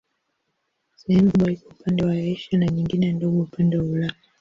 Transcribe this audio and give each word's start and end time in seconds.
Sehemu 0.99 1.29
kubwa 1.31 1.49
iko 1.51 1.67
upande 1.69 2.01
wa 2.03 2.13
Asia 2.31 2.59
na 2.59 2.65
nyingine 2.65 3.13
ndogo 3.13 3.39
upande 3.41 3.77
wa 3.77 3.85
Ulaya. 3.85 4.15